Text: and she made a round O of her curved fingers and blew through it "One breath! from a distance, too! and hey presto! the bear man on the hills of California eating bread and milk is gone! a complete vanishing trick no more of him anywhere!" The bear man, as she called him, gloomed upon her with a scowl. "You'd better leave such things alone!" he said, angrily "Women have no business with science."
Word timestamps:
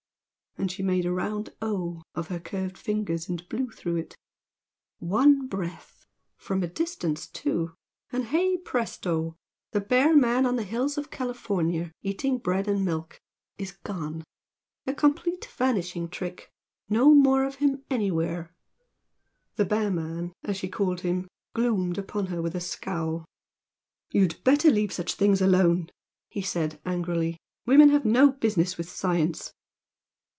and 0.57 0.69
she 0.71 0.83
made 0.83 1.05
a 1.05 1.11
round 1.13 1.53
O 1.61 2.03
of 2.13 2.27
her 2.27 2.39
curved 2.39 2.77
fingers 2.77 3.29
and 3.29 3.47
blew 3.47 3.69
through 3.71 3.95
it 3.95 4.17
"One 4.99 5.47
breath! 5.47 6.05
from 6.35 6.61
a 6.61 6.67
distance, 6.67 7.25
too! 7.25 7.73
and 8.11 8.25
hey 8.25 8.57
presto! 8.57 9.37
the 9.71 9.79
bear 9.79 10.13
man 10.13 10.45
on 10.45 10.57
the 10.57 10.63
hills 10.65 10.97
of 10.97 11.09
California 11.09 11.93
eating 12.01 12.37
bread 12.37 12.67
and 12.67 12.83
milk 12.83 13.21
is 13.57 13.71
gone! 13.71 14.25
a 14.85 14.93
complete 14.93 15.45
vanishing 15.45 16.09
trick 16.09 16.51
no 16.89 17.11
more 17.15 17.45
of 17.45 17.55
him 17.55 17.85
anywhere!" 17.89 18.53
The 19.55 19.65
bear 19.65 19.89
man, 19.89 20.33
as 20.43 20.57
she 20.57 20.67
called 20.67 20.99
him, 20.99 21.29
gloomed 21.55 21.97
upon 21.97 22.25
her 22.25 22.41
with 22.41 22.55
a 22.55 22.61
scowl. 22.61 23.23
"You'd 24.11 24.43
better 24.43 24.69
leave 24.69 24.91
such 24.91 25.13
things 25.15 25.41
alone!" 25.41 25.89
he 26.29 26.41
said, 26.41 26.79
angrily 26.85 27.37
"Women 27.65 27.87
have 27.89 28.03
no 28.03 28.33
business 28.33 28.77
with 28.77 28.89
science." 28.89 29.53